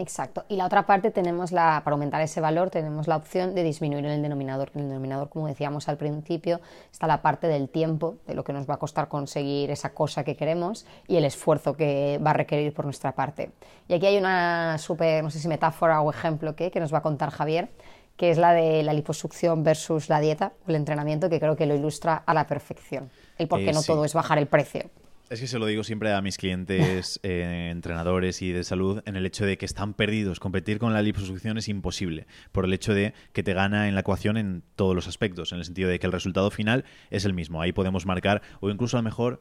Exacto. 0.02 0.46
Y 0.50 0.56
la 0.56 0.66
otra 0.66 0.88
parte 0.88 1.12
tenemos 1.12 1.52
la, 1.52 1.82
para 1.84 1.94
aumentar 1.94 2.22
ese 2.22 2.42
valor, 2.42 2.72
tenemos 2.72 3.08
la 3.08 3.18
opción 3.18 3.54
de 3.54 3.62
disminuir 3.62 4.04
el 4.06 4.24
denominador. 4.24 4.72
En 4.74 4.82
el 4.82 4.88
denominador, 4.88 5.30
como 5.30 5.48
decíamos 5.48 5.88
al 5.88 5.98
principio, 5.98 6.60
está 6.92 7.06
la 7.06 7.22
parte 7.22 7.46
del 7.46 7.70
tiempo, 7.70 8.16
de 8.26 8.34
lo 8.34 8.44
que 8.44 8.52
nos 8.52 8.68
va 8.68 8.74
a 8.74 8.78
costar 8.78 9.10
conseguir 9.10 9.70
esa 9.70 9.94
cosa 9.94 10.24
que 10.24 10.36
queremos 10.36 10.88
y 11.08 11.18
el 11.18 11.26
esfuerzo 11.26 11.76
que 11.76 12.20
va 12.26 12.32
a 12.32 12.34
requerir 12.34 12.74
por 12.74 12.86
nuestra 12.86 13.12
parte. 13.12 13.52
Y 13.88 13.94
aquí 13.94 14.08
hay 14.08 14.18
una 14.18 14.80
súper, 14.80 15.24
no 15.24 15.30
sé 15.30 15.38
si 15.38 15.48
metáfora 15.48 16.02
o 16.02 16.10
ejemplo 16.10 16.56
que, 16.56 16.72
que 16.72 16.80
nos 16.80 16.92
va 16.92 16.98
a 16.98 17.02
contar 17.04 17.30
Javier, 17.30 17.70
que 18.18 18.32
es 18.32 18.40
la 18.40 18.54
de 18.54 18.82
la 18.82 18.94
liposucción 18.94 19.64
versus 19.64 20.10
la 20.10 20.20
dieta 20.20 20.54
o 20.66 20.70
el 20.70 20.78
entrenamiento, 20.78 21.30
que 21.30 21.40
creo 21.40 21.56
que 21.56 21.68
lo 21.68 21.76
ilustra 21.76 22.24
a 22.26 22.34
la 22.34 22.48
perfección. 22.48 23.12
El 23.38 23.48
por 23.48 23.60
qué 23.60 23.70
eh, 23.70 23.74
no 23.74 23.84
todo 23.84 24.04
es 24.04 24.16
bajar 24.16 24.40
el 24.40 24.48
precio. 24.48 24.90
Es 25.32 25.40
que 25.40 25.48
se 25.48 25.60
lo 25.60 25.66
digo 25.66 25.86
siempre 25.86 26.12
a 26.12 26.22
mis 26.22 26.36
clientes, 26.36 27.18
eh, 27.24 27.70
entrenadores 27.72 28.42
y 28.42 28.52
de 28.52 28.66
salud, 28.66 29.02
en 29.06 29.16
el 29.16 29.26
hecho 29.26 29.46
de 29.46 29.58
que 29.58 29.66
están 29.66 29.94
perdidos. 29.94 30.42
Competir 30.42 30.78
con 30.78 30.92
la 30.92 31.02
liposucción 31.02 31.58
es 31.58 31.70
imposible, 31.70 32.28
por 32.52 32.66
el 32.66 32.74
hecho 32.74 32.94
de 32.94 33.14
que 33.32 33.42
te 33.42 33.54
gana 33.54 33.88
en 33.88 33.96
la 33.96 34.02
ecuación 34.02 34.36
en 34.36 34.62
todos 34.76 34.94
los 34.94 35.08
aspectos, 35.08 35.54
en 35.54 35.60
el 35.60 35.64
sentido 35.64 35.90
de 35.90 36.00
que 36.00 36.06
el 36.06 36.12
resultado 36.12 36.52
final 36.52 36.84
es 37.12 37.24
el 37.24 37.34
mismo. 37.34 37.62
Ahí 37.62 37.72
podemos 37.72 38.06
marcar, 38.06 38.42
o 38.60 38.70
incluso 38.70 38.98
a 38.98 39.00
lo 39.00 39.06
mejor 39.06 39.40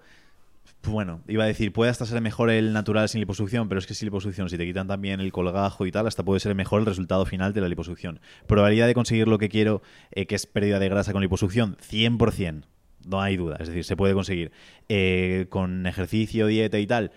bueno, 0.84 1.22
iba 1.26 1.42
a 1.42 1.48
decir, 1.48 1.72
puede 1.72 1.90
hasta 1.90 2.06
ser 2.06 2.20
mejor 2.20 2.50
el 2.50 2.72
natural 2.72 3.08
sin 3.08 3.18
liposucción, 3.18 3.68
pero 3.68 3.80
es 3.80 3.88
que 3.88 3.94
sin 3.94 4.06
liposucción, 4.06 4.48
si 4.48 4.56
te 4.56 4.66
quitan 4.66 4.86
también 4.86 5.18
el 5.18 5.32
colgajo 5.32 5.86
y 5.86 5.90
tal, 5.90 6.06
hasta 6.06 6.22
puede 6.22 6.38
ser 6.38 6.54
mejor 6.54 6.82
el 6.82 6.86
resultado 6.86 7.26
final 7.26 7.52
de 7.52 7.62
la 7.62 7.68
liposucción. 7.68 8.20
Probabilidad 8.46 8.86
de 8.86 8.94
conseguir 8.94 9.26
lo 9.26 9.38
que 9.38 9.48
quiero, 9.48 9.82
eh, 10.12 10.26
que 10.26 10.36
es 10.36 10.46
pérdida 10.46 10.78
de 10.78 10.88
grasa 10.88 11.12
con 11.12 11.20
liposucción, 11.20 11.76
100% 11.78 12.62
no 13.04 13.20
hay 13.20 13.36
duda. 13.36 13.56
Es 13.60 13.68
decir, 13.68 13.84
se 13.84 13.96
puede 13.96 14.14
conseguir. 14.14 14.52
Eh, 14.88 15.46
con 15.50 15.86
ejercicio, 15.86 16.46
dieta 16.46 16.78
y 16.78 16.86
tal, 16.86 17.12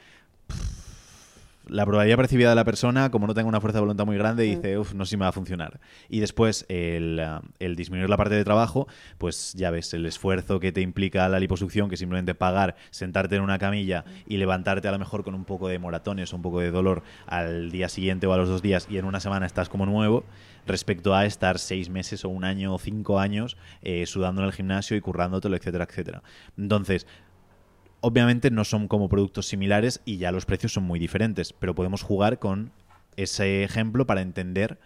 la 1.67 1.85
probabilidad 1.85 2.17
percibida 2.17 2.49
de 2.49 2.55
la 2.55 2.65
persona, 2.65 3.09
como 3.09 3.27
no 3.27 3.33
tenga 3.33 3.47
una 3.47 3.61
fuerza 3.61 3.77
de 3.77 3.81
voluntad 3.81 4.05
muy 4.05 4.17
grande, 4.17 4.45
mm. 4.45 4.55
dice, 4.55 4.77
uff, 4.77 4.93
no 4.93 5.05
sé 5.05 5.11
si 5.11 5.17
me 5.17 5.23
va 5.23 5.29
a 5.29 5.33
funcionar. 5.33 5.79
Y 6.09 6.19
después, 6.19 6.65
el, 6.67 7.21
el, 7.59 7.75
disminuir 7.75 8.09
la 8.09 8.17
parte 8.17 8.35
de 8.35 8.43
trabajo, 8.43 8.87
pues 9.17 9.53
ya 9.53 9.71
ves, 9.71 9.93
el 9.93 10.05
esfuerzo 10.05 10.59
que 10.59 10.71
te 10.71 10.81
implica 10.81 11.27
la 11.29 11.39
liposucción, 11.39 11.89
que 11.89 11.97
simplemente 11.97 12.35
pagar, 12.35 12.75
sentarte 12.91 13.37
en 13.37 13.41
una 13.41 13.59
camilla 13.59 14.03
y 14.27 14.37
levantarte 14.37 14.87
a 14.87 14.91
lo 14.91 14.99
mejor 14.99 15.23
con 15.23 15.35
un 15.35 15.45
poco 15.45 15.67
de 15.67 15.79
moratones 15.79 16.33
o 16.33 16.35
un 16.35 16.41
poco 16.41 16.59
de 16.59 16.71
dolor 16.71 17.03
al 17.27 17.71
día 17.71 17.87
siguiente 17.89 18.27
o 18.27 18.33
a 18.33 18.37
los 18.37 18.49
dos 18.49 18.61
días 18.61 18.87
y 18.89 18.97
en 18.97 19.05
una 19.05 19.19
semana 19.19 19.45
estás 19.45 19.69
como 19.69 19.85
nuevo, 19.85 20.25
respecto 20.65 21.15
a 21.15 21.25
estar 21.25 21.59
seis 21.59 21.89
meses 21.89 22.25
o 22.25 22.29
un 22.29 22.43
año 22.43 22.73
o 22.73 22.79
cinco 22.79 23.19
años 23.19 23.57
eh, 23.81 24.05
sudando 24.05 24.41
en 24.41 24.47
el 24.47 24.53
gimnasio 24.53 24.97
y 24.97 25.01
currándotelo, 25.01 25.55
etcétera, 25.55 25.85
etcétera. 25.89 26.23
Entonces, 26.57 27.07
Obviamente 28.05 28.51
no 28.51 28.65
son 28.65 28.89
como 28.89 29.07
productos 29.07 29.45
similares 29.45 30.01
y 30.03 30.17
ya 30.17 30.33
los 30.33 30.45
precios 30.45 30.73
son 30.73 30.83
muy 30.83 30.99
diferentes, 30.99 31.53
pero 31.53 31.73
podemos 31.73 32.01
jugar 32.01 32.37
con 32.37 32.73
ese 33.15 33.63
ejemplo 33.63 34.05
para 34.05 34.19
entender 34.19 34.77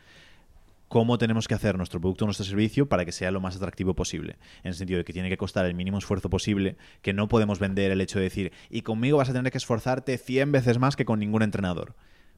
cómo 0.87 1.17
tenemos 1.17 1.47
que 1.47 1.55
hacer 1.55 1.77
nuestro 1.77 1.99
producto 1.99 2.25
o 2.25 2.27
nuestro 2.27 2.45
servicio 2.45 2.87
para 2.87 3.05
que 3.05 3.11
sea 3.11 3.31
lo 3.31 3.41
más 3.41 3.55
atractivo 3.55 3.95
posible. 3.95 4.37
En 4.61 4.69
el 4.69 4.75
sentido 4.75 4.99
de 4.99 5.03
que 5.03 5.13
tiene 5.13 5.29
que 5.29 5.37
costar 5.37 5.65
el 5.65 5.73
mínimo 5.73 5.97
esfuerzo 5.97 6.29
posible, 6.29 6.77
que 7.01 7.11
no 7.11 7.27
podemos 7.27 7.57
vender 7.57 7.89
el 7.89 8.01
hecho 8.01 8.19
de 8.19 8.25
decir, 8.25 8.51
y 8.69 8.83
conmigo 8.83 9.17
vas 9.17 9.31
a 9.31 9.33
tener 9.33 9.51
que 9.51 9.57
esforzarte 9.57 10.19
100 10.19 10.51
veces 10.51 10.77
más 10.77 10.95
que 10.95 11.05
con 11.05 11.17
ningún 11.17 11.41
entrenador 11.41 11.95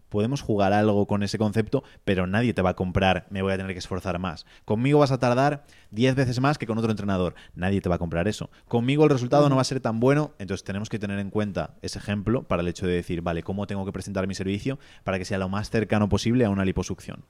podemos 0.10 0.42
jugar 0.42 0.74
algo 0.74 1.06
con 1.08 1.24
ese 1.24 1.38
concepto, 1.38 1.84
pero 2.04 2.28
nadie 2.28 2.54
te 2.54 2.62
va 2.62 2.72
a 2.72 2.76
comprar, 2.76 3.28
me 3.30 3.42
voy 3.42 3.54
a 3.54 3.58
tener 3.58 3.74
que 3.74 3.80
esforzar 3.80 4.20
más. 4.20 4.46
Conmigo 4.66 5.00
vas 5.00 5.12
a 5.12 5.20
tardar 5.20 5.66
10 5.92 6.16
veces 6.16 6.40
más 6.40 6.58
que 6.58 6.68
con 6.68 6.78
otro 6.78 6.92
entrenador, 6.92 7.36
nadie 7.56 7.82
te 7.82 7.90
va 7.90 7.96
a 7.96 8.00
comprar 8.00 8.28
eso. 8.28 8.50
Conmigo 8.68 9.04
el 9.04 9.10
resultado 9.10 9.50
no 9.50 9.56
va 9.56 9.62
a 9.62 9.66
ser 9.66 9.80
tan 9.80 10.00
bueno, 10.00 10.34
entonces 10.40 10.64
tenemos 10.64 10.90
que 10.90 11.00
tener 11.00 11.20
en 11.20 11.30
cuenta 11.30 11.76
ese 11.82 12.00
ejemplo 12.00 12.44
para 12.44 12.62
el 12.62 12.68
hecho 12.68 12.88
de 12.88 12.94
decir, 12.94 13.22
vale, 13.22 13.44
¿cómo 13.44 13.68
tengo 13.68 13.86
que 13.86 13.92
presentar 13.92 14.28
mi 14.28 14.36
servicio 14.36 14.80
para 15.04 15.18
que 15.18 15.26
sea 15.26 15.38
lo 15.38 15.50
más 15.50 15.70
cercano 15.70 16.10
posible 16.10 16.46
a 16.46 16.50
una 16.50 16.66
liposucción? 16.66 17.24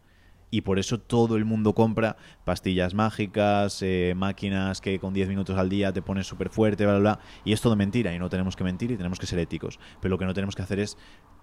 y 0.52 0.62
por 0.62 0.80
eso 0.80 1.00
todo 1.00 1.36
el 1.36 1.46
mundo 1.46 1.74
compra 1.74 2.18
pastillas 2.44 2.94
mágicas, 2.94 3.82
eh, 3.82 4.14
máquinas 4.16 4.82
que 4.82 5.00
con 5.00 5.14
10 5.14 5.30
minutos 5.30 5.58
al 5.58 5.70
día 5.70 5.94
te 5.94 6.02
pones 6.02 6.28
súper 6.28 6.50
fuerte, 6.50 6.86
bla, 6.86 6.94
bla, 6.98 7.00
bla. 7.00 7.20
Y 7.46 7.54
es 7.54 7.62
todo 7.62 7.76
mentira 7.76 8.14
y 8.14 8.20
no 8.20 8.30
tenemos 8.30 8.56
que 8.56 8.64
mentir 8.64 8.92
y 8.92 8.98
tenemos 8.98 9.20
que 9.20 9.28
ser 9.28 9.40
éticos. 9.40 9.80
Pero 10.02 10.10
lo 10.10 10.18
que 10.18 10.26
no 10.26 10.34
tenemos 10.34 10.56
que 10.56 10.62
hacer 10.62 10.80
es 10.80 10.98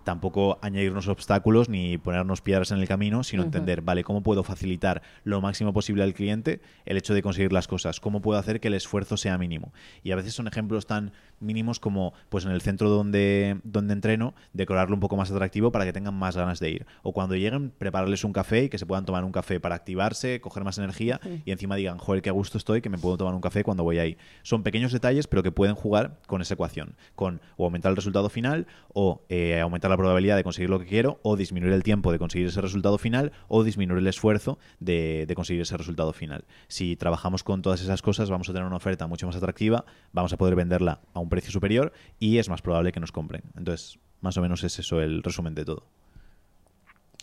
tampoco 0.07 0.61
añadirnos 0.63 1.09
obstáculos 1.09 1.69
ni 1.69 1.99
ponernos 1.99 2.41
piedras 2.41 2.71
en 2.71 2.79
el 2.79 2.87
camino, 2.87 3.25
sino 3.25 3.43
entender, 3.43 3.83
vale, 3.83 4.05
¿cómo 4.05 4.23
puedo 4.23 4.45
facilitar 4.45 5.03
lo 5.25 5.41
máximo 5.41 5.73
posible 5.73 6.05
al 6.05 6.15
cliente 6.15 6.61
el 6.85 6.97
hecho 6.97 7.13
de 7.13 7.23
conseguir 7.23 7.53
las 7.53 7.67
cosas? 7.67 7.99
¿Cómo 7.99 8.21
puedo 8.21 8.39
hacer 8.39 8.61
que 8.61 8.69
el 8.69 8.75
esfuerzo 8.75 9.17
sea 9.17 9.37
mínimo? 9.37 9.73
Y 10.05 10.13
a 10.13 10.17
veces 10.17 10.33
son 10.33 10.47
ejemplos 10.47 10.87
tan 10.87 11.11
mínimos 11.40 11.81
como, 11.81 12.12
pues 12.28 12.45
en 12.45 12.50
el 12.50 12.61
centro 12.61 12.90
donde, 12.90 13.61
donde 13.64 13.93
entreno, 13.93 14.35
decorarlo 14.52 14.95
un 14.95 15.00
poco 15.00 15.16
más 15.16 15.31
atractivo 15.31 15.73
para 15.73 15.85
que 15.85 15.93
tengan 15.93 16.14
más 16.14 16.37
ganas 16.37 16.61
de 16.61 16.71
ir. 16.71 16.87
O 17.02 17.12
cuando 17.12 17.35
lleguen, 17.35 17.71
prepararles 17.71 18.25
un 18.25 18.33
café 18.33 18.64
y 18.64 18.69
que 18.69 18.78
se 18.78 18.87
puedan 18.87 19.05
tomar 19.05 19.25
un 19.25 19.33
café 19.33 19.61
para 19.61 19.75
activarse, 19.75 20.40
coger 20.40 20.64
más 20.64 20.78
energía 20.78 21.21
y 21.45 21.50
encima 21.50 21.76
digan, 21.76 21.99
joder, 21.99 22.23
qué 22.23 22.31
gusto 22.31 22.59
estoy, 22.59 22.81
que 22.81 22.88
me 22.88 22.99
puedo 22.99 23.16
tomar 23.16 23.35
un 23.35 23.40
café 23.40 23.64
cuando 23.64 23.85
voy 23.85 23.99
ahí. 23.99 24.16
Son 24.43 24.62
pequeños 24.62 24.93
detalles, 24.93 25.26
pero 25.26 25.43
que 25.43 25.52
pueden 25.52 25.75
jugar 25.75 26.21
con 26.26 26.40
esa 26.43 26.55
ecuación, 26.55 26.97
con 27.14 27.40
o 27.57 27.64
aumentar 27.64 27.90
el 27.90 27.97
resultado 27.97 28.28
final 28.28 28.66
o 28.93 29.23
eh, 29.28 29.61
aumentar 29.61 29.90
la 29.90 29.97
probabilidad 29.97 30.37
de 30.37 30.45
conseguir 30.45 30.71
lo 30.71 30.78
que 30.78 30.87
quiero 30.87 31.21
o 31.23 31.37
disminuir 31.37 31.73
el 31.73 31.83
tiempo 31.83 32.12
de 32.12 32.19
conseguir 32.19 32.49
ese 32.49 32.61
resultado 32.61 32.99
final 32.99 33.33
o 33.49 33.64
disminuir 33.64 33.99
el 33.99 34.07
esfuerzo 34.07 34.59
de, 34.81 35.31
conseguir 35.35 35.62
ese 35.62 35.76
resultado 35.76 36.12
final. 36.12 36.45
Si 36.69 36.97
trabajamos 36.97 37.43
con 37.43 37.62
todas 37.62 37.83
esas 37.83 38.02
cosas 38.02 38.31
vamos 38.31 38.49
a 38.49 38.52
tener 38.52 38.66
una 38.66 38.76
oferta 38.76 39.07
mucho 39.07 39.26
más 39.26 39.37
atractiva, 39.37 39.85
vamos 40.12 40.33
a 40.33 40.37
poder 40.37 40.55
venderla 40.55 41.00
a 41.12 41.21
un 41.26 41.30
precio 41.30 41.50
superior 41.50 41.92
y 42.18 42.38
es 42.38 42.49
más 42.49 42.62
probable 42.62 42.92
que 42.92 43.00
nos 43.00 43.12
compren. 43.12 43.42
Entonces, 43.56 43.99
más 44.21 44.37
o 44.37 44.40
menos 44.40 44.64
es 44.64 44.78
eso 44.78 45.00
el 45.00 45.23
resumen 45.23 45.54
de 45.54 45.64
todo. 45.64 45.85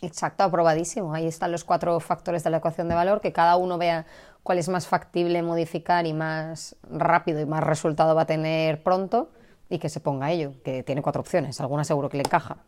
Exacto, 0.02 0.44
aprobadísimo. 0.44 1.14
Ahí 1.14 1.26
están 1.26 1.50
los 1.50 1.64
cuatro 1.64 1.98
factores 2.00 2.44
de 2.44 2.50
la 2.50 2.58
ecuación 2.58 2.88
de 2.88 2.94
valor, 2.94 3.20
que 3.20 3.32
cada 3.32 3.56
uno 3.56 3.78
vea 3.78 4.06
cuál 4.42 4.58
es 4.58 4.68
más 4.68 4.86
factible 4.86 5.42
modificar 5.42 6.06
y 6.06 6.12
más 6.12 6.76
rápido 6.82 7.40
y 7.40 7.46
más 7.46 7.64
resultado 7.64 8.14
va 8.14 8.22
a 8.22 8.26
tener 8.26 8.82
pronto 8.82 9.30
y 9.70 9.78
que 9.78 9.88
se 9.88 10.00
ponga 10.00 10.26
a 10.26 10.32
ello, 10.32 10.52
que 10.62 10.82
tiene 10.82 11.00
cuatro 11.00 11.22
opciones, 11.22 11.60
alguna 11.60 11.84
seguro 11.84 12.10
que 12.10 12.18
le 12.18 12.22
encaja. 12.22 12.58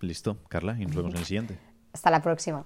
Listo, 0.00 0.38
Carla, 0.48 0.76
y 0.78 0.86
nos 0.86 0.96
vemos 0.96 1.12
en 1.12 1.18
el 1.18 1.24
siguiente. 1.24 1.58
Hasta 1.92 2.10
la 2.10 2.20
próxima. 2.20 2.64